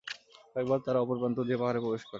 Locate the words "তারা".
0.85-0.99